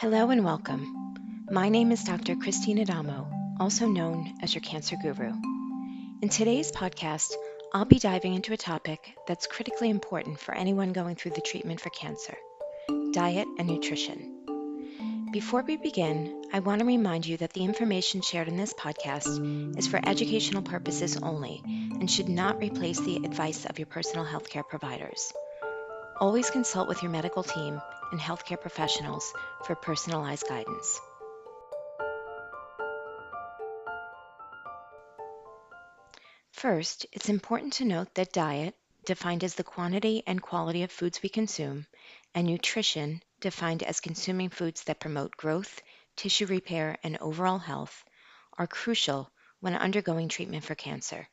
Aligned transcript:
Hello 0.00 0.30
and 0.30 0.42
welcome. 0.42 1.14
My 1.50 1.68
name 1.68 1.92
is 1.92 2.04
Dr. 2.04 2.34
Christine 2.34 2.80
Adamo, 2.80 3.30
also 3.60 3.86
known 3.86 4.32
as 4.40 4.54
your 4.54 4.62
cancer 4.62 4.96
guru. 4.96 5.30
In 6.22 6.30
today's 6.30 6.72
podcast, 6.72 7.34
I'll 7.74 7.84
be 7.84 7.98
diving 7.98 8.32
into 8.32 8.54
a 8.54 8.56
topic 8.56 9.14
that's 9.26 9.46
critically 9.46 9.90
important 9.90 10.40
for 10.40 10.54
anyone 10.54 10.94
going 10.94 11.16
through 11.16 11.32
the 11.32 11.42
treatment 11.42 11.82
for 11.82 11.90
cancer 11.90 12.34
diet 13.12 13.46
and 13.58 13.68
nutrition. 13.68 15.28
Before 15.34 15.62
we 15.68 15.76
begin, 15.76 16.44
I 16.50 16.60
want 16.60 16.78
to 16.78 16.86
remind 16.86 17.26
you 17.26 17.36
that 17.36 17.52
the 17.52 17.66
information 17.66 18.22
shared 18.22 18.48
in 18.48 18.56
this 18.56 18.72
podcast 18.72 19.76
is 19.76 19.86
for 19.86 20.00
educational 20.02 20.62
purposes 20.62 21.18
only 21.18 21.60
and 21.66 22.10
should 22.10 22.30
not 22.30 22.58
replace 22.58 23.00
the 23.00 23.16
advice 23.16 23.66
of 23.66 23.78
your 23.78 23.84
personal 23.84 24.24
healthcare 24.24 24.66
providers. 24.66 25.30
Always 26.18 26.48
consult 26.48 26.88
with 26.88 27.02
your 27.02 27.12
medical 27.12 27.42
team 27.42 27.82
and 28.10 28.20
healthcare 28.20 28.60
professionals 28.60 29.32
for 29.64 29.74
personalized 29.74 30.46
guidance. 30.48 31.00
First, 36.52 37.06
it's 37.12 37.28
important 37.28 37.72
to 37.74 37.84
note 37.84 38.14
that 38.14 38.32
diet, 38.32 38.74
defined 39.06 39.44
as 39.44 39.54
the 39.54 39.64
quantity 39.64 40.22
and 40.26 40.42
quality 40.42 40.82
of 40.82 40.92
foods 40.92 41.22
we 41.22 41.28
consume, 41.30 41.86
and 42.34 42.46
nutrition, 42.46 43.22
defined 43.40 43.82
as 43.82 44.00
consuming 44.00 44.50
foods 44.50 44.84
that 44.84 45.00
promote 45.00 45.36
growth, 45.36 45.80
tissue 46.16 46.46
repair, 46.46 46.98
and 47.02 47.16
overall 47.18 47.58
health, 47.58 48.04
are 48.58 48.66
crucial 48.66 49.30
when 49.60 49.74
undergoing 49.74 50.28
treatment 50.28 50.64
for 50.64 50.74
cancer. 50.74 51.26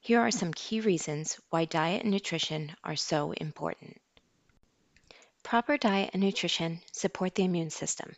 Here 0.00 0.20
are 0.20 0.30
some 0.30 0.52
key 0.52 0.80
reasons 0.80 1.38
why 1.50 1.66
diet 1.66 2.02
and 2.02 2.10
nutrition 2.10 2.74
are 2.82 2.96
so 2.96 3.32
important. 3.32 4.00
Proper 5.42 5.76
diet 5.76 6.10
and 6.12 6.22
nutrition 6.22 6.80
support 6.92 7.34
the 7.34 7.44
immune 7.44 7.70
system. 7.70 8.14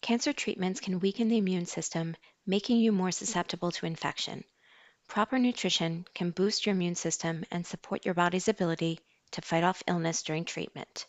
Cancer 0.00 0.32
treatments 0.32 0.80
can 0.80 1.00
weaken 1.00 1.28
the 1.28 1.38
immune 1.38 1.66
system, 1.66 2.16
making 2.46 2.78
you 2.78 2.92
more 2.92 3.10
susceptible 3.10 3.72
to 3.72 3.86
infection. 3.86 4.44
Proper 5.08 5.38
nutrition 5.38 6.06
can 6.14 6.30
boost 6.30 6.66
your 6.66 6.74
immune 6.74 6.94
system 6.94 7.44
and 7.50 7.66
support 7.66 8.04
your 8.04 8.14
body's 8.14 8.48
ability 8.48 9.00
to 9.32 9.42
fight 9.42 9.64
off 9.64 9.82
illness 9.86 10.22
during 10.22 10.44
treatment. 10.44 11.06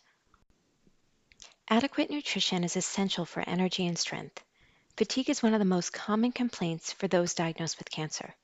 Adequate 1.68 2.10
nutrition 2.10 2.64
is 2.64 2.76
essential 2.76 3.24
for 3.24 3.48
energy 3.48 3.86
and 3.86 3.98
strength. 3.98 4.42
Fatigue 4.96 5.30
is 5.30 5.42
one 5.42 5.54
of 5.54 5.60
the 5.60 5.64
most 5.64 5.92
common 5.92 6.32
complaints 6.32 6.92
for 6.92 7.06
those 7.06 7.34
diagnosed 7.34 7.78
with 7.78 7.90
cancer. 7.90 8.34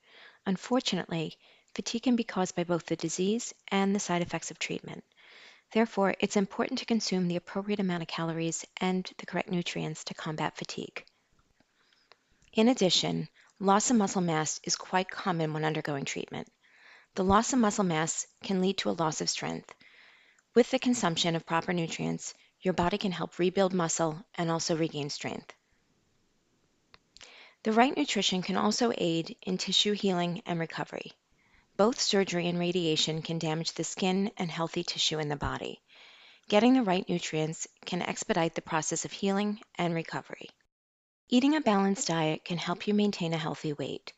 Unfortunately, 0.45 1.35
Fatigue 1.75 2.03
can 2.03 2.15
be 2.15 2.23
caused 2.23 2.55
by 2.55 2.63
both 2.63 2.85
the 2.85 2.95
disease 2.95 3.53
and 3.67 3.93
the 3.93 3.99
side 3.99 4.21
effects 4.21 4.49
of 4.49 4.59
treatment. 4.59 5.03
Therefore, 5.71 6.15
it's 6.19 6.37
important 6.37 6.79
to 6.79 6.85
consume 6.85 7.27
the 7.27 7.35
appropriate 7.35 7.79
amount 7.79 8.01
of 8.01 8.07
calories 8.07 8.65
and 8.77 9.09
the 9.17 9.25
correct 9.25 9.49
nutrients 9.49 10.03
to 10.05 10.13
combat 10.13 10.55
fatigue. 10.57 11.03
In 12.53 12.69
addition, 12.69 13.27
loss 13.59 13.89
of 13.89 13.97
muscle 13.97 14.21
mass 14.21 14.59
is 14.63 14.75
quite 14.75 15.09
common 15.09 15.53
when 15.53 15.65
undergoing 15.65 16.05
treatment. 16.05 16.47
The 17.15 17.23
loss 17.23 17.51
of 17.51 17.59
muscle 17.59 17.83
mass 17.83 18.25
can 18.43 18.61
lead 18.61 18.77
to 18.79 18.89
a 18.89 18.91
loss 18.91 19.21
of 19.21 19.29
strength. 19.29 19.73
With 20.55 20.71
the 20.71 20.79
consumption 20.79 21.35
of 21.35 21.45
proper 21.45 21.73
nutrients, 21.73 22.33
your 22.61 22.73
body 22.73 22.97
can 22.97 23.11
help 23.11 23.37
rebuild 23.37 23.73
muscle 23.73 24.25
and 24.35 24.49
also 24.49 24.75
regain 24.75 25.09
strength. 25.09 25.53
The 27.63 27.73
right 27.73 27.95
nutrition 27.95 28.41
can 28.41 28.55
also 28.55 28.93
aid 28.97 29.35
in 29.41 29.57
tissue 29.57 29.91
healing 29.93 30.41
and 30.45 30.59
recovery. 30.59 31.11
Both 31.77 32.01
surgery 32.01 32.47
and 32.47 32.57
radiation 32.57 33.21
can 33.21 33.37
damage 33.37 33.73
the 33.73 33.83
skin 33.83 34.31
and 34.35 34.49
healthy 34.49 34.83
tissue 34.83 35.19
in 35.19 35.29
the 35.29 35.35
body. 35.35 35.79
Getting 36.49 36.73
the 36.73 36.81
right 36.81 37.07
nutrients 37.07 37.67
can 37.85 38.01
expedite 38.01 38.55
the 38.55 38.63
process 38.63 39.05
of 39.05 39.11
healing 39.11 39.61
and 39.75 39.93
recovery. 39.93 40.49
Eating 41.29 41.55
a 41.55 41.61
balanced 41.61 42.07
diet 42.07 42.43
can 42.43 42.57
help 42.57 42.87
you 42.87 42.95
maintain 42.95 43.31
a 43.31 43.37
healthy 43.37 43.73
weight. 43.73 44.11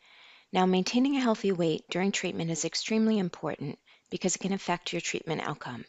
Now, 0.53 0.65
maintaining 0.65 1.17
a 1.17 1.19
healthy 1.19 1.51
weight 1.51 1.83
during 1.89 2.13
treatment 2.13 2.49
is 2.49 2.63
extremely 2.63 3.19
important 3.19 3.77
because 4.09 4.37
it 4.37 4.39
can 4.39 4.53
affect 4.53 4.93
your 4.93 5.01
treatment 5.01 5.41
outcome. 5.41 5.83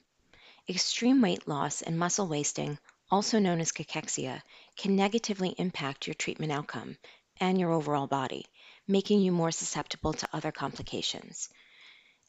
Extreme 0.68 1.22
weight 1.22 1.46
loss 1.46 1.82
and 1.82 1.96
muscle 1.96 2.26
wasting, 2.26 2.80
also 3.12 3.38
known 3.38 3.60
as 3.60 3.70
cachexia, 3.70 4.42
can 4.76 4.96
negatively 4.96 5.50
impact 5.50 6.08
your 6.08 6.14
treatment 6.14 6.50
outcome 6.50 6.98
and 7.38 7.60
your 7.60 7.70
overall 7.70 8.08
body, 8.08 8.44
making 8.88 9.20
you 9.20 9.30
more 9.30 9.52
susceptible 9.52 10.12
to 10.12 10.28
other 10.32 10.50
complications. 10.50 11.48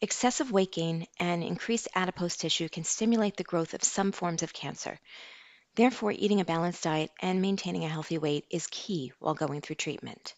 Excessive 0.03 0.51
weight 0.51 0.72
gain 0.72 1.06
and 1.19 1.44
increased 1.44 1.88
adipose 1.94 2.35
tissue 2.35 2.67
can 2.69 2.84
stimulate 2.84 3.38
the 3.38 3.44
growth 3.44 3.75
of 3.75 3.84
some 3.84 4.12
forms 4.12 4.41
of 4.41 4.51
cancer. 4.51 5.00
Therefore, 5.75 6.12
eating 6.12 6.41
a 6.41 6.45
balanced 6.45 6.81
diet 6.81 7.12
and 7.19 7.39
maintaining 7.39 7.85
a 7.85 7.89
healthy 7.89 8.17
weight 8.17 8.45
is 8.50 8.66
key 8.72 9.13
while 9.19 9.35
going 9.35 9.62
through 9.62 9.75
treatment. 9.75 10.34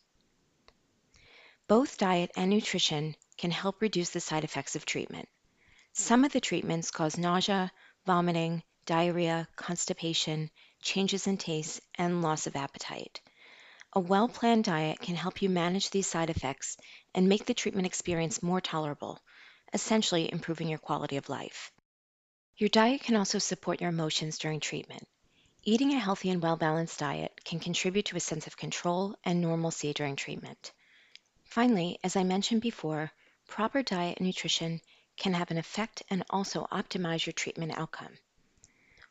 Both 1.70 1.98
diet 1.98 2.32
and 2.36 2.50
nutrition 2.50 3.16
can 3.38 3.52
help 3.52 3.82
reduce 3.82 4.10
the 4.10 4.20
side 4.20 4.44
effects 4.44 4.76
of 4.76 4.86
treatment. 4.86 5.30
Some 5.94 6.26
of 6.26 6.34
the 6.34 6.42
treatments 6.42 6.92
cause 6.92 7.18
nausea, 7.18 7.72
vomiting, 8.06 8.64
diarrhea, 8.86 9.48
constipation, 9.56 10.52
changes 10.82 11.26
in 11.26 11.38
taste, 11.38 11.80
and 11.96 12.22
loss 12.22 12.48
of 12.48 12.58
appetite. 12.58 13.22
A 13.94 14.02
well 14.02 14.28
planned 14.28 14.66
diet 14.66 15.00
can 15.00 15.16
help 15.16 15.42
you 15.42 15.50
manage 15.50 15.90
these 15.90 16.08
side 16.08 16.30
effects 16.30 16.76
and 17.16 17.30
make 17.30 17.46
the 17.46 17.54
treatment 17.54 17.88
experience 17.88 18.44
more 18.44 18.60
tolerable, 18.60 19.22
essentially 19.74 20.32
improving 20.32 20.70
your 20.70 20.80
quality 20.80 21.18
of 21.18 21.30
life. 21.30 21.72
Your 22.58 22.70
diet 22.70 23.02
can 23.02 23.16
also 23.16 23.40
support 23.40 23.82
your 23.82 23.90
emotions 23.90 24.38
during 24.38 24.60
treatment. 24.60 25.08
Eating 25.64 25.94
a 25.94 26.00
healthy 26.00 26.30
and 26.30 26.42
well 26.42 26.56
balanced 26.56 27.00
diet 27.00 27.44
can 27.44 27.60
contribute 27.60 28.06
to 28.06 28.18
a 28.18 28.20
sense 28.20 28.48
of 28.48 28.58
control 28.58 29.16
and 29.24 29.42
normalcy 29.42 29.94
during 29.94 30.16
treatment. 30.16 30.72
Finally, 31.46 32.00
as 32.04 32.16
I 32.16 32.24
mentioned 32.24 32.62
before, 32.62 33.12
proper 33.48 33.82
diet 33.82 34.18
and 34.18 34.28
nutrition 34.28 34.82
can 35.18 35.34
have 35.34 35.52
an 35.52 35.58
effect 35.58 36.04
and 36.10 36.24
also 36.30 36.68
optimize 36.72 37.26
your 37.26 37.34
treatment 37.34 37.78
outcome. 37.78 38.18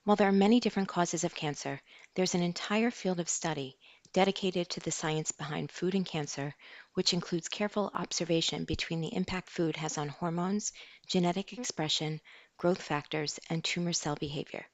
While 0.04 0.16
there 0.16 0.28
are 0.28 0.32
many 0.32 0.60
different 0.60 0.88
causes 0.88 1.24
of 1.24 1.34
cancer, 1.34 1.80
there's 2.14 2.34
an 2.34 2.42
entire 2.42 2.90
field 2.90 3.20
of 3.20 3.28
study 3.28 3.78
dedicated 4.12 4.68
to 4.68 4.80
the 4.80 4.90
science 4.90 5.32
behind 5.32 5.70
food 5.70 5.94
and 5.94 6.06
cancer, 6.06 6.54
which 6.94 7.12
includes 7.12 7.48
careful 7.48 7.90
observation 7.94 8.64
between 8.64 9.00
the 9.00 9.14
impact 9.14 9.50
food 9.50 9.76
has 9.76 9.98
on 9.98 10.08
hormones, 10.08 10.72
genetic 11.06 11.52
expression, 11.52 12.20
growth 12.58 12.82
factors, 12.82 13.38
and 13.50 13.64
tumor 13.64 13.92
cell 13.92 14.16
behavior. 14.16 14.66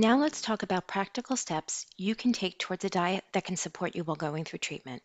Now 0.00 0.16
let's 0.16 0.40
talk 0.40 0.62
about 0.62 0.86
practical 0.86 1.36
steps 1.36 1.84
you 1.98 2.14
can 2.14 2.32
take 2.32 2.58
towards 2.58 2.86
a 2.86 2.88
diet 2.88 3.22
that 3.32 3.44
can 3.44 3.58
support 3.58 3.94
you 3.94 4.02
while 4.02 4.16
going 4.16 4.46
through 4.46 4.60
treatment. 4.60 5.02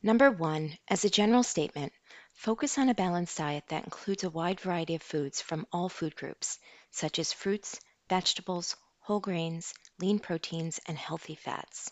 Number 0.00 0.30
one, 0.30 0.78
as 0.86 1.04
a 1.04 1.10
general 1.10 1.42
statement, 1.42 1.92
focus 2.32 2.78
on 2.78 2.88
a 2.88 2.94
balanced 2.94 3.36
diet 3.36 3.64
that 3.66 3.82
includes 3.82 4.22
a 4.22 4.30
wide 4.30 4.60
variety 4.60 4.94
of 4.94 5.02
foods 5.02 5.40
from 5.42 5.66
all 5.72 5.88
food 5.88 6.14
groups, 6.14 6.60
such 6.92 7.18
as 7.18 7.32
fruits, 7.32 7.80
vegetables, 8.08 8.76
whole 9.00 9.18
grains, 9.18 9.74
lean 9.98 10.20
proteins, 10.20 10.78
and 10.86 10.96
healthy 10.96 11.34
fats. 11.34 11.90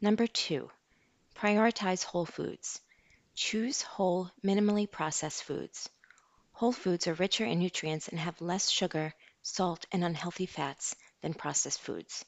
Number 0.00 0.26
two, 0.26 0.70
prioritize 1.34 2.04
whole 2.04 2.24
foods. 2.24 2.80
Choose 3.34 3.82
whole, 3.82 4.30
minimally 4.42 4.90
processed 4.90 5.44
foods. 5.44 5.90
Whole 6.52 6.72
foods 6.72 7.06
are 7.06 7.12
richer 7.12 7.44
in 7.44 7.58
nutrients 7.58 8.08
and 8.08 8.18
have 8.18 8.40
less 8.40 8.70
sugar, 8.70 9.12
salt, 9.42 9.84
and 9.92 10.02
unhealthy 10.02 10.46
fats 10.46 10.96
than 11.22 11.34
processed 11.34 11.80
foods. 11.80 12.24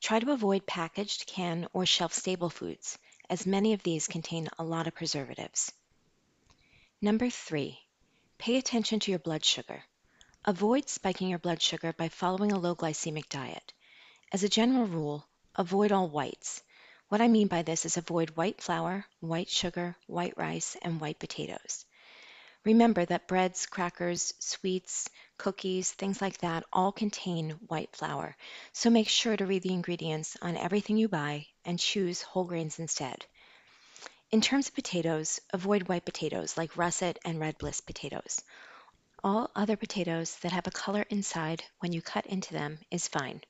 Try 0.00 0.20
to 0.20 0.32
avoid 0.32 0.66
packaged, 0.66 1.26
canned, 1.26 1.68
or 1.72 1.84
shelf 1.84 2.12
stable 2.14 2.50
foods, 2.50 2.98
as 3.28 3.46
many 3.46 3.72
of 3.72 3.82
these 3.82 4.06
contain 4.06 4.48
a 4.58 4.64
lot 4.64 4.86
of 4.86 4.94
preservatives. 4.94 5.72
Number 7.00 7.30
three, 7.30 7.80
pay 8.38 8.56
attention 8.56 9.00
to 9.00 9.10
your 9.10 9.18
blood 9.18 9.44
sugar. 9.44 9.82
Avoid 10.44 10.88
spiking 10.88 11.28
your 11.28 11.38
blood 11.38 11.60
sugar 11.60 11.92
by 11.92 12.08
following 12.08 12.52
a 12.52 12.58
low 12.58 12.74
glycemic 12.74 13.28
diet. 13.28 13.72
As 14.32 14.42
a 14.42 14.48
general 14.48 14.86
rule, 14.86 15.26
avoid 15.56 15.92
all 15.92 16.08
whites. 16.08 16.62
What 17.08 17.20
I 17.20 17.28
mean 17.28 17.48
by 17.48 17.62
this 17.62 17.84
is 17.84 17.96
avoid 17.96 18.36
white 18.36 18.60
flour, 18.60 19.04
white 19.20 19.48
sugar, 19.48 19.96
white 20.06 20.36
rice, 20.36 20.76
and 20.82 21.00
white 21.00 21.18
potatoes. 21.18 21.84
Remember 22.68 23.02
that 23.06 23.26
breads, 23.26 23.64
crackers, 23.64 24.34
sweets, 24.40 25.08
cookies, 25.38 25.90
things 25.90 26.20
like 26.20 26.36
that 26.40 26.64
all 26.70 26.92
contain 26.92 27.52
white 27.66 27.96
flour. 27.96 28.36
So 28.74 28.90
make 28.90 29.08
sure 29.08 29.34
to 29.34 29.46
read 29.46 29.62
the 29.62 29.72
ingredients 29.72 30.36
on 30.42 30.54
everything 30.54 30.98
you 30.98 31.08
buy 31.08 31.46
and 31.64 31.78
choose 31.78 32.20
whole 32.20 32.44
grains 32.44 32.78
instead. 32.78 33.24
In 34.30 34.42
terms 34.42 34.68
of 34.68 34.74
potatoes, 34.74 35.40
avoid 35.50 35.88
white 35.88 36.04
potatoes 36.04 36.58
like 36.58 36.76
russet 36.76 37.18
and 37.24 37.40
red 37.40 37.56
bliss 37.56 37.80
potatoes. 37.80 38.42
All 39.24 39.50
other 39.56 39.78
potatoes 39.78 40.36
that 40.42 40.52
have 40.52 40.66
a 40.66 40.70
color 40.70 41.06
inside 41.08 41.64
when 41.78 41.94
you 41.94 42.02
cut 42.02 42.26
into 42.26 42.52
them 42.52 42.80
is 42.90 43.08
fine. 43.08 43.40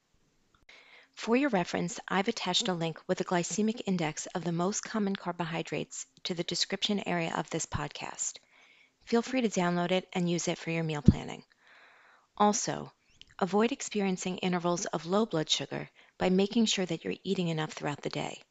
For 1.16 1.34
your 1.34 1.50
reference, 1.50 1.98
I've 2.06 2.28
attached 2.28 2.68
a 2.68 2.72
link 2.72 3.00
with 3.08 3.18
the 3.18 3.24
glycemic 3.24 3.82
index 3.84 4.26
of 4.26 4.44
the 4.44 4.52
most 4.52 4.84
common 4.84 5.16
carbohydrates 5.16 6.06
to 6.22 6.34
the 6.34 6.44
description 6.44 7.02
area 7.04 7.34
of 7.36 7.50
this 7.50 7.66
podcast. 7.66 8.34
Feel 9.08 9.22
free 9.22 9.40
to 9.40 9.48
download 9.48 9.90
it 9.90 10.06
and 10.12 10.28
use 10.28 10.48
it 10.48 10.58
for 10.58 10.70
your 10.70 10.84
meal 10.84 11.00
planning. 11.00 11.42
Also, 12.36 12.92
avoid 13.38 13.72
experiencing 13.72 14.36
intervals 14.36 14.84
of 14.84 15.06
low 15.06 15.24
blood 15.24 15.48
sugar 15.48 15.88
by 16.18 16.28
making 16.28 16.66
sure 16.66 16.84
that 16.84 17.02
you're 17.02 17.14
eating 17.24 17.48
enough 17.48 17.72
throughout 17.72 18.02
the 18.02 18.10
day. 18.10 18.42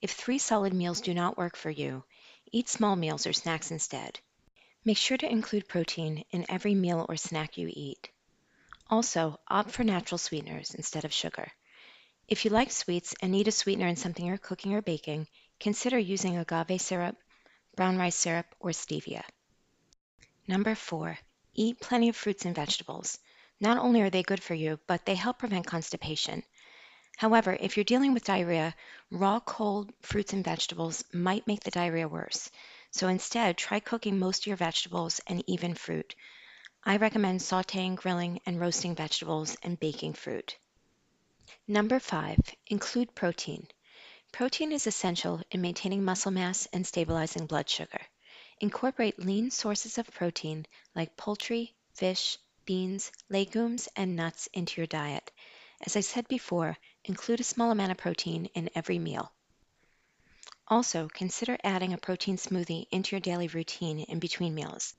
If 0.00 0.12
three 0.12 0.38
solid 0.38 0.72
meals 0.72 1.02
do 1.02 1.12
not 1.12 1.36
work 1.36 1.56
for 1.56 1.68
you, 1.68 2.04
eat 2.50 2.70
small 2.70 2.96
meals 2.96 3.26
or 3.26 3.34
snacks 3.34 3.70
instead. 3.70 4.18
Make 4.82 4.96
sure 4.96 5.18
to 5.18 5.30
include 5.30 5.68
protein 5.68 6.24
in 6.30 6.46
every 6.48 6.74
meal 6.74 7.04
or 7.06 7.18
snack 7.18 7.58
you 7.58 7.70
eat. 7.70 8.08
Also, 8.88 9.38
opt 9.46 9.72
for 9.72 9.84
natural 9.84 10.16
sweeteners 10.16 10.74
instead 10.74 11.04
of 11.04 11.12
sugar. 11.12 11.52
If 12.28 12.46
you 12.46 12.50
like 12.50 12.70
sweets 12.70 13.14
and 13.20 13.30
need 13.30 13.48
a 13.48 13.52
sweetener 13.52 13.88
in 13.88 13.96
something 13.96 14.24
you're 14.24 14.38
cooking 14.38 14.72
or 14.72 14.80
baking, 14.80 15.28
consider 15.60 15.98
using 15.98 16.38
agave 16.38 16.80
syrup, 16.80 17.16
brown 17.76 17.98
rice 17.98 18.16
syrup, 18.16 18.46
or 18.58 18.70
stevia. 18.70 19.22
Number 20.48 20.74
four, 20.74 21.18
eat 21.54 21.78
plenty 21.78 22.08
of 22.08 22.16
fruits 22.16 22.46
and 22.46 22.54
vegetables. 22.54 23.18
Not 23.60 23.76
only 23.76 24.00
are 24.00 24.08
they 24.08 24.22
good 24.22 24.42
for 24.42 24.54
you, 24.54 24.80
but 24.86 25.04
they 25.04 25.14
help 25.14 25.38
prevent 25.38 25.66
constipation. 25.66 26.42
However, 27.18 27.54
if 27.60 27.76
you're 27.76 27.84
dealing 27.84 28.14
with 28.14 28.24
diarrhea, 28.24 28.74
raw 29.10 29.40
cold 29.40 29.92
fruits 30.00 30.32
and 30.32 30.42
vegetables 30.42 31.04
might 31.12 31.46
make 31.46 31.64
the 31.64 31.70
diarrhea 31.70 32.08
worse. 32.08 32.50
So 32.92 33.08
instead, 33.08 33.58
try 33.58 33.80
cooking 33.80 34.18
most 34.18 34.44
of 34.44 34.46
your 34.46 34.56
vegetables 34.56 35.20
and 35.26 35.44
even 35.46 35.74
fruit. 35.74 36.14
I 36.82 36.96
recommend 36.96 37.40
sauteing, 37.40 37.96
grilling, 37.96 38.40
and 38.46 38.58
roasting 38.58 38.94
vegetables 38.94 39.54
and 39.62 39.78
baking 39.78 40.14
fruit. 40.14 40.56
Number 41.66 42.00
five, 42.00 42.38
include 42.68 43.14
protein. 43.14 43.66
Protein 44.32 44.72
is 44.72 44.86
essential 44.86 45.42
in 45.50 45.60
maintaining 45.60 46.04
muscle 46.04 46.30
mass 46.30 46.66
and 46.72 46.86
stabilizing 46.86 47.44
blood 47.44 47.68
sugar. 47.68 48.00
Incorporate 48.60 49.20
lean 49.20 49.50
sources 49.52 49.98
of 49.98 50.10
protein 50.10 50.66
like 50.94 51.16
poultry, 51.16 51.74
fish, 51.94 52.38
beans, 52.64 53.12
legumes, 53.30 53.88
and 53.94 54.16
nuts 54.16 54.48
into 54.52 54.80
your 54.80 54.86
diet. 54.86 55.30
As 55.80 55.96
I 55.96 56.00
said 56.00 56.26
before, 56.26 56.76
include 57.04 57.38
a 57.40 57.44
small 57.44 57.70
amount 57.70 57.92
of 57.92 57.98
protein 57.98 58.46
in 58.54 58.68
every 58.74 58.98
meal. 58.98 59.32
Also, 60.66 61.08
consider 61.08 61.56
adding 61.62 61.92
a 61.92 61.98
protein 61.98 62.36
smoothie 62.36 62.88
into 62.90 63.14
your 63.14 63.20
daily 63.20 63.46
routine 63.46 64.00
in 64.00 64.18
between 64.18 64.56
meals. 64.56 64.94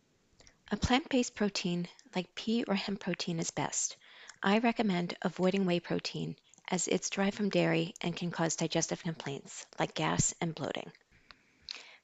A 0.71 0.77
plant-based 0.77 1.35
protein 1.35 1.87
like 2.15 2.33
pea 2.35 2.63
or 2.63 2.75
hemp 2.75 3.01
protein 3.01 3.39
is 3.39 3.51
best. 3.51 3.97
I 4.41 4.59
recommend 4.59 5.17
avoiding 5.21 5.65
whey 5.65 5.81
protein 5.81 6.37
as 6.69 6.87
it's 6.87 7.09
derived 7.09 7.35
from 7.35 7.49
dairy 7.49 7.93
and 7.99 8.15
can 8.15 8.31
cause 8.31 8.55
digestive 8.55 9.03
complaints 9.03 9.65
like 9.77 9.93
gas 9.93 10.33
and 10.39 10.55
bloating. 10.55 10.91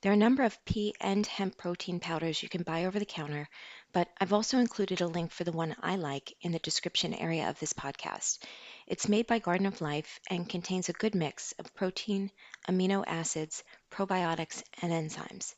There 0.05 0.11
are 0.11 0.13
a 0.13 0.17
number 0.17 0.43
of 0.43 0.63
pea 0.65 0.93
and 1.01 1.25
hemp 1.25 1.57
protein 1.57 1.99
powders 1.99 2.43
you 2.43 2.47
can 2.47 2.61
buy 2.61 2.85
over 2.85 2.99
the 2.99 3.07
counter, 3.07 3.49
but 3.91 4.07
I've 4.21 4.33
also 4.33 4.59
included 4.59 5.01
a 5.01 5.07
link 5.07 5.31
for 5.31 5.43
the 5.43 5.51
one 5.51 5.75
I 5.81 5.95
like 5.95 6.31
in 6.41 6.51
the 6.51 6.59
description 6.59 7.15
area 7.15 7.49
of 7.49 7.57
this 7.57 7.73
podcast. 7.73 8.37
It's 8.85 9.09
made 9.09 9.25
by 9.25 9.39
Garden 9.39 9.65
of 9.65 9.81
Life 9.81 10.19
and 10.29 10.47
contains 10.47 10.89
a 10.89 10.93
good 10.93 11.15
mix 11.15 11.53
of 11.53 11.73
protein, 11.73 12.29
amino 12.69 13.03
acids, 13.07 13.63
probiotics, 13.89 14.61
and 14.79 14.93
enzymes. 14.93 15.55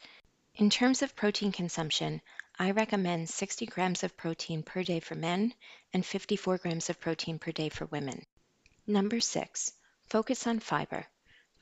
In 0.56 0.70
terms 0.70 1.02
of 1.02 1.14
protein 1.14 1.52
consumption, 1.52 2.22
I 2.58 2.72
recommend 2.72 3.30
60 3.30 3.66
grams 3.66 4.04
of 4.04 4.16
protein 4.16 4.64
per 4.64 4.82
day 4.82 5.02
for 5.02 5.16
men 5.16 5.54
and 5.92 6.06
54 6.06 6.60
grams 6.60 6.90
of 6.90 7.02
protein 7.02 7.38
per 7.38 7.52
day 7.52 7.68
for 7.68 7.86
women. 7.88 8.26
Number 8.88 9.20
six, 9.20 9.74
focus 10.06 10.48
on 10.48 10.62
fiber. 10.62 11.06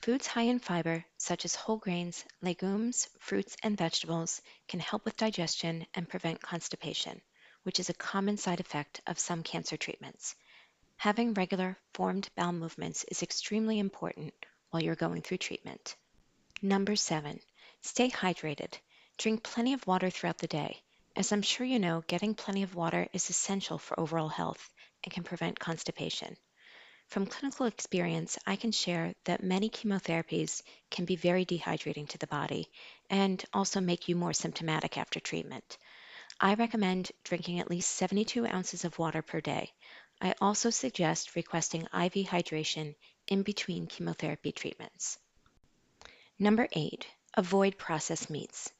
Foods 0.02 0.26
high 0.26 0.42
in 0.42 0.58
fiber, 0.58 1.04
such 1.18 1.44
as 1.44 1.54
whole 1.54 1.78
grains, 1.78 2.24
legumes, 2.40 3.08
fruits, 3.18 3.56
and 3.62 3.76
vegetables, 3.76 4.40
can 4.68 4.78
help 4.78 5.04
with 5.04 5.16
digestion 5.16 5.86
and 5.94 6.08
prevent 6.08 6.40
constipation, 6.40 7.20
which 7.64 7.80
is 7.80 7.88
a 7.88 7.94
common 7.94 8.36
side 8.36 8.60
effect 8.60 9.00
of 9.06 9.18
some 9.18 9.42
cancer 9.42 9.76
treatments. 9.76 10.36
Having 10.98 11.34
regular, 11.34 11.76
formed 11.92 12.30
bowel 12.36 12.52
movements 12.52 13.04
is 13.04 13.22
extremely 13.22 13.78
important 13.78 14.32
while 14.70 14.82
you're 14.82 14.94
going 14.94 15.22
through 15.22 15.38
treatment. 15.38 15.96
Number 16.62 16.96
seven, 16.96 17.40
stay 17.82 18.08
hydrated. 18.08 18.78
Drink 19.18 19.42
plenty 19.42 19.72
of 19.72 19.86
water 19.86 20.08
throughout 20.10 20.38
the 20.38 20.46
day. 20.46 20.82
As 21.16 21.32
I'm 21.32 21.42
sure 21.42 21.66
you 21.66 21.78
know, 21.78 22.04
getting 22.06 22.34
plenty 22.34 22.62
of 22.62 22.74
water 22.74 23.08
is 23.12 23.28
essential 23.28 23.78
for 23.78 23.98
overall 23.98 24.28
health 24.28 24.70
and 25.02 25.12
can 25.12 25.24
prevent 25.24 25.58
constipation. 25.58 26.36
From 27.06 27.26
clinical 27.26 27.66
experience, 27.66 28.36
I 28.46 28.56
can 28.56 28.72
share 28.72 29.14
that 29.24 29.42
many 29.42 29.70
chemotherapies 29.70 30.62
can 30.90 31.04
be 31.04 31.16
very 31.16 31.46
dehydrating 31.46 32.08
to 32.08 32.18
the 32.18 32.26
body 32.26 32.68
and 33.08 33.42
also 33.52 33.80
make 33.80 34.08
you 34.08 34.16
more 34.16 34.32
symptomatic 34.32 34.98
after 34.98 35.20
treatment. 35.20 35.78
I 36.40 36.54
recommend 36.54 37.12
drinking 37.24 37.60
at 37.60 37.70
least 37.70 37.92
72 37.92 38.46
ounces 38.46 38.84
of 38.84 38.98
water 38.98 39.22
per 39.22 39.40
day. 39.40 39.72
I 40.20 40.34
also 40.40 40.70
suggest 40.70 41.36
requesting 41.36 41.82
IV 41.82 42.26
hydration 42.26 42.94
in 43.28 43.42
between 43.42 43.86
chemotherapy 43.86 44.52
treatments. 44.52 45.18
Number 46.38 46.68
eight, 46.72 47.06
avoid 47.34 47.78
processed 47.78 48.30
meats. 48.30 48.70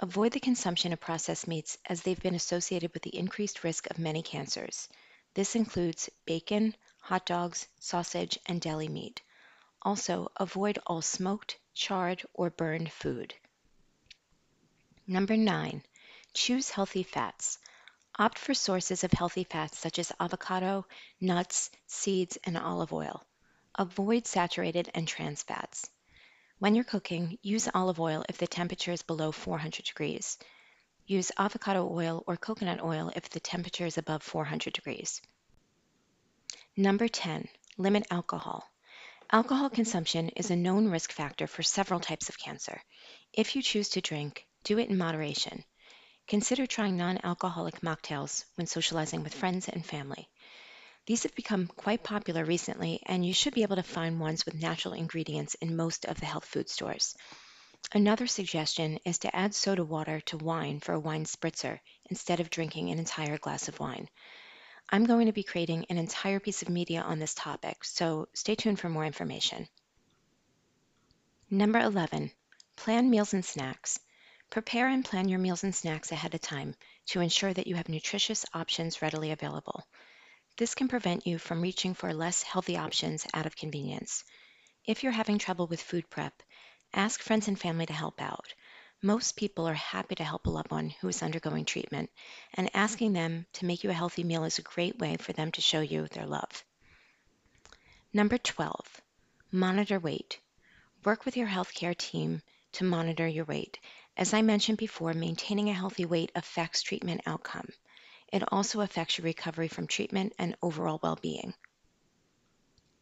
Avoid 0.00 0.32
the 0.32 0.40
consumption 0.40 0.92
of 0.92 1.00
processed 1.00 1.46
meats 1.46 1.78
as 1.86 2.02
they've 2.02 2.20
been 2.20 2.34
associated 2.34 2.92
with 2.92 3.02
the 3.02 3.16
increased 3.16 3.64
risk 3.64 3.88
of 3.88 3.98
many 3.98 4.22
cancers. 4.22 4.88
This 5.34 5.54
includes 5.54 6.10
bacon, 6.26 6.74
hot 7.02 7.26
dogs, 7.26 7.66
sausage, 7.80 8.38
and 8.46 8.60
deli 8.60 8.88
meat. 8.88 9.20
Also, 9.82 10.30
avoid 10.36 10.78
all 10.86 11.02
smoked, 11.02 11.58
charred, 11.74 12.22
or 12.32 12.48
burned 12.48 12.92
food. 12.92 13.34
Number 15.06 15.36
nine, 15.36 15.82
choose 16.32 16.70
healthy 16.70 17.02
fats. 17.02 17.58
Opt 18.18 18.38
for 18.38 18.54
sources 18.54 19.02
of 19.02 19.12
healthy 19.12 19.42
fats 19.42 19.78
such 19.78 19.98
as 19.98 20.12
avocado, 20.20 20.86
nuts, 21.20 21.70
seeds, 21.88 22.38
and 22.44 22.56
olive 22.56 22.92
oil. 22.92 23.26
Avoid 23.74 24.26
saturated 24.28 24.88
and 24.94 25.08
trans 25.08 25.42
fats. 25.42 25.90
When 26.60 26.76
you're 26.76 26.84
cooking, 26.84 27.36
use 27.42 27.68
olive 27.74 27.98
oil 27.98 28.24
if 28.28 28.38
the 28.38 28.46
temperature 28.46 28.92
is 28.92 29.02
below 29.02 29.32
400 29.32 29.84
degrees. 29.84 30.38
Use 31.06 31.32
avocado 31.36 31.92
oil 31.92 32.22
or 32.28 32.36
coconut 32.36 32.80
oil 32.80 33.10
if 33.16 33.28
the 33.28 33.40
temperature 33.40 33.86
is 33.86 33.98
above 33.98 34.22
400 34.22 34.72
degrees. 34.72 35.20
Number 36.78 37.06
10, 37.06 37.48
limit 37.76 38.06
alcohol. 38.10 38.66
Alcohol 39.30 39.68
consumption 39.68 40.30
is 40.30 40.50
a 40.50 40.56
known 40.56 40.88
risk 40.88 41.12
factor 41.12 41.46
for 41.46 41.62
several 41.62 42.00
types 42.00 42.30
of 42.30 42.38
cancer. 42.38 42.82
If 43.34 43.54
you 43.54 43.60
choose 43.60 43.90
to 43.90 44.00
drink, 44.00 44.46
do 44.64 44.78
it 44.78 44.88
in 44.88 44.96
moderation. 44.96 45.64
Consider 46.26 46.66
trying 46.66 46.96
non 46.96 47.18
alcoholic 47.24 47.82
mocktails 47.82 48.46
when 48.54 48.66
socializing 48.66 49.22
with 49.22 49.34
friends 49.34 49.68
and 49.68 49.84
family. 49.84 50.30
These 51.04 51.24
have 51.24 51.34
become 51.34 51.66
quite 51.66 52.02
popular 52.02 52.42
recently, 52.42 53.02
and 53.04 53.22
you 53.22 53.34
should 53.34 53.52
be 53.52 53.64
able 53.64 53.76
to 53.76 53.82
find 53.82 54.18
ones 54.18 54.46
with 54.46 54.54
natural 54.54 54.94
ingredients 54.94 55.52
in 55.56 55.76
most 55.76 56.06
of 56.06 56.20
the 56.20 56.26
health 56.26 56.46
food 56.46 56.70
stores. 56.70 57.14
Another 57.92 58.26
suggestion 58.26 58.98
is 59.04 59.18
to 59.18 59.36
add 59.36 59.54
soda 59.54 59.84
water 59.84 60.22
to 60.22 60.38
wine 60.38 60.80
for 60.80 60.94
a 60.94 61.00
wine 61.00 61.26
spritzer 61.26 61.80
instead 62.08 62.40
of 62.40 62.48
drinking 62.48 62.88
an 62.88 62.98
entire 62.98 63.36
glass 63.36 63.68
of 63.68 63.78
wine. 63.78 64.08
I'm 64.94 65.06
going 65.06 65.24
to 65.24 65.32
be 65.32 65.42
creating 65.42 65.86
an 65.88 65.96
entire 65.96 66.38
piece 66.38 66.60
of 66.60 66.68
media 66.68 67.00
on 67.00 67.18
this 67.18 67.32
topic, 67.32 67.82
so 67.82 68.28
stay 68.34 68.54
tuned 68.54 68.78
for 68.78 68.90
more 68.90 69.06
information. 69.06 69.66
Number 71.50 71.78
11, 71.78 72.30
plan 72.76 73.08
meals 73.08 73.32
and 73.32 73.42
snacks. 73.42 73.98
Prepare 74.50 74.88
and 74.88 75.02
plan 75.02 75.30
your 75.30 75.38
meals 75.38 75.64
and 75.64 75.74
snacks 75.74 76.12
ahead 76.12 76.34
of 76.34 76.42
time 76.42 76.74
to 77.06 77.20
ensure 77.20 77.54
that 77.54 77.66
you 77.66 77.74
have 77.76 77.88
nutritious 77.88 78.44
options 78.52 79.00
readily 79.00 79.30
available. 79.30 79.82
This 80.58 80.74
can 80.74 80.88
prevent 80.88 81.26
you 81.26 81.38
from 81.38 81.62
reaching 81.62 81.94
for 81.94 82.12
less 82.12 82.42
healthy 82.42 82.76
options 82.76 83.26
out 83.32 83.46
of 83.46 83.56
convenience. 83.56 84.24
If 84.84 85.02
you're 85.02 85.12
having 85.12 85.38
trouble 85.38 85.68
with 85.68 85.80
food 85.80 86.10
prep, 86.10 86.34
ask 86.92 87.22
friends 87.22 87.48
and 87.48 87.58
family 87.58 87.86
to 87.86 87.94
help 87.94 88.20
out. 88.20 88.52
Most 89.04 89.34
people 89.34 89.66
are 89.66 89.74
happy 89.74 90.14
to 90.14 90.22
help 90.22 90.46
a 90.46 90.50
loved 90.50 90.70
one 90.70 90.90
who 90.90 91.08
is 91.08 91.24
undergoing 91.24 91.64
treatment, 91.64 92.08
and 92.54 92.70
asking 92.72 93.12
them 93.12 93.46
to 93.54 93.64
make 93.64 93.82
you 93.82 93.90
a 93.90 93.94
healthy 93.94 94.22
meal 94.22 94.44
is 94.44 94.60
a 94.60 94.62
great 94.62 94.96
way 95.00 95.16
for 95.16 95.32
them 95.32 95.50
to 95.50 95.60
show 95.60 95.80
you 95.80 96.06
their 96.06 96.24
love. 96.24 96.64
Number 98.12 98.38
12, 98.38 99.00
monitor 99.50 99.98
weight. 99.98 100.38
Work 101.04 101.24
with 101.24 101.36
your 101.36 101.48
healthcare 101.48 101.98
team 101.98 102.42
to 102.74 102.84
monitor 102.84 103.26
your 103.26 103.44
weight. 103.44 103.80
As 104.16 104.32
I 104.32 104.42
mentioned 104.42 104.78
before, 104.78 105.14
maintaining 105.14 105.68
a 105.68 105.74
healthy 105.74 106.04
weight 106.04 106.30
affects 106.36 106.82
treatment 106.82 107.22
outcome. 107.26 107.70
It 108.32 108.52
also 108.52 108.82
affects 108.82 109.18
your 109.18 109.24
recovery 109.24 109.66
from 109.66 109.88
treatment 109.88 110.32
and 110.38 110.56
overall 110.62 111.00
well 111.02 111.18
being. 111.20 111.54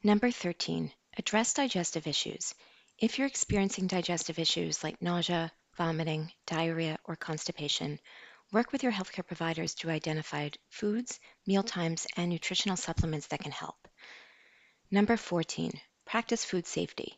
Number 0.02 0.30
13, 0.30 0.92
address 1.18 1.52
digestive 1.52 2.06
issues. 2.06 2.54
If 2.98 3.18
you're 3.18 3.26
experiencing 3.26 3.86
digestive 3.86 4.38
issues 4.38 4.82
like 4.82 5.02
nausea, 5.02 5.52
vomiting, 5.76 6.32
diarrhea, 6.46 6.98
or 7.04 7.16
constipation, 7.16 7.98
Work 8.52 8.72
with 8.72 8.82
your 8.82 8.90
healthcare 8.90 9.24
providers 9.24 9.76
to 9.76 9.90
identify 9.90 10.48
foods, 10.70 11.20
meal 11.46 11.62
times, 11.62 12.08
and 12.16 12.28
nutritional 12.28 12.76
supplements 12.76 13.28
that 13.28 13.38
can 13.38 13.52
help. 13.52 13.86
Number 14.90 15.16
14, 15.16 15.80
practice 16.04 16.44
food 16.44 16.66
safety. 16.66 17.16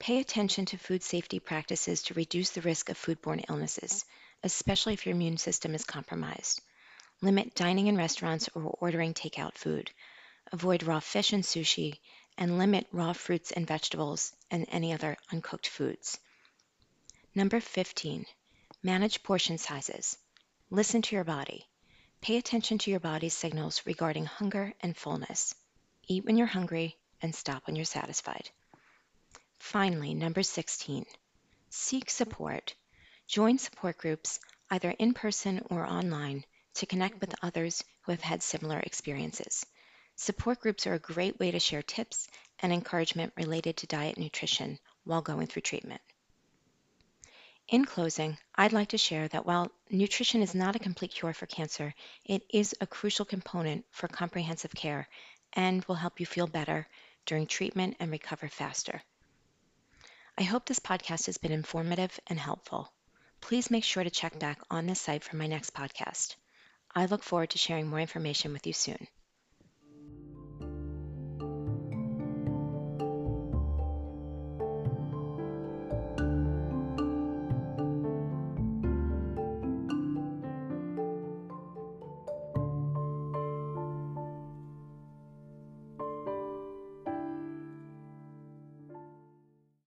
Pay 0.00 0.18
attention 0.18 0.66
to 0.66 0.76
food 0.76 1.04
safety 1.04 1.38
practices 1.38 2.02
to 2.02 2.14
reduce 2.14 2.50
the 2.50 2.60
risk 2.60 2.88
of 2.88 2.98
foodborne 2.98 3.44
illnesses, 3.48 4.04
especially 4.42 4.94
if 4.94 5.06
your 5.06 5.14
immune 5.14 5.38
system 5.38 5.76
is 5.76 5.84
compromised. 5.84 6.60
Limit 7.20 7.54
dining 7.54 7.86
in 7.86 7.96
restaurants 7.96 8.48
or 8.56 8.62
ordering 8.80 9.14
takeout 9.14 9.56
food. 9.56 9.92
Avoid 10.50 10.82
raw 10.82 10.98
fish 10.98 11.32
and 11.32 11.44
sushi, 11.44 12.00
and 12.36 12.58
limit 12.58 12.88
raw 12.90 13.12
fruits 13.12 13.52
and 13.52 13.64
vegetables 13.64 14.34
and 14.50 14.66
any 14.72 14.92
other 14.92 15.16
uncooked 15.30 15.68
foods. 15.68 16.18
Number 17.36 17.58
15, 17.58 18.26
manage 18.84 19.24
portion 19.24 19.58
sizes. 19.58 20.16
Listen 20.70 21.02
to 21.02 21.16
your 21.16 21.24
body. 21.24 21.66
Pay 22.20 22.36
attention 22.36 22.78
to 22.78 22.92
your 22.92 23.00
body's 23.00 23.34
signals 23.34 23.82
regarding 23.86 24.24
hunger 24.24 24.72
and 24.80 24.96
fullness. 24.96 25.52
Eat 26.06 26.24
when 26.24 26.36
you're 26.36 26.46
hungry 26.46 26.96
and 27.20 27.34
stop 27.34 27.66
when 27.66 27.74
you're 27.74 27.84
satisfied. 27.84 28.48
Finally, 29.58 30.14
number 30.14 30.44
16, 30.44 31.06
seek 31.70 32.08
support. 32.08 32.76
Join 33.26 33.58
support 33.58 33.98
groups, 33.98 34.38
either 34.70 34.90
in 34.92 35.12
person 35.12 35.60
or 35.70 35.84
online, 35.84 36.44
to 36.74 36.86
connect 36.86 37.20
with 37.20 37.34
others 37.42 37.82
who 38.02 38.12
have 38.12 38.20
had 38.20 38.44
similar 38.44 38.78
experiences. 38.78 39.66
Support 40.14 40.60
groups 40.60 40.86
are 40.86 40.94
a 40.94 41.00
great 41.00 41.40
way 41.40 41.50
to 41.50 41.58
share 41.58 41.82
tips 41.82 42.28
and 42.60 42.72
encouragement 42.72 43.32
related 43.36 43.78
to 43.78 43.88
diet 43.88 44.14
and 44.14 44.22
nutrition 44.22 44.78
while 45.02 45.20
going 45.20 45.48
through 45.48 45.62
treatment. 45.62 46.00
In 47.74 47.84
closing, 47.84 48.38
I'd 48.54 48.72
like 48.72 48.90
to 48.90 48.98
share 48.98 49.26
that 49.26 49.46
while 49.46 49.72
nutrition 49.90 50.42
is 50.42 50.54
not 50.54 50.76
a 50.76 50.78
complete 50.78 51.10
cure 51.10 51.32
for 51.32 51.46
cancer, 51.46 51.92
it 52.24 52.44
is 52.48 52.72
a 52.80 52.86
crucial 52.86 53.24
component 53.24 53.84
for 53.90 54.06
comprehensive 54.06 54.70
care 54.70 55.08
and 55.54 55.84
will 55.86 55.96
help 55.96 56.20
you 56.20 56.24
feel 56.24 56.46
better 56.46 56.86
during 57.26 57.48
treatment 57.48 57.96
and 57.98 58.12
recover 58.12 58.46
faster. 58.46 59.02
I 60.38 60.44
hope 60.44 60.66
this 60.66 60.78
podcast 60.78 61.26
has 61.26 61.38
been 61.38 61.50
informative 61.50 62.16
and 62.28 62.38
helpful. 62.38 62.92
Please 63.40 63.72
make 63.72 63.82
sure 63.82 64.04
to 64.04 64.08
check 64.08 64.38
back 64.38 64.60
on 64.70 64.86
this 64.86 65.00
site 65.00 65.24
for 65.24 65.34
my 65.34 65.48
next 65.48 65.74
podcast. 65.74 66.36
I 66.94 67.06
look 67.06 67.24
forward 67.24 67.50
to 67.50 67.58
sharing 67.58 67.88
more 67.88 67.98
information 67.98 68.52
with 68.52 68.68
you 68.68 68.72
soon. 68.72 69.08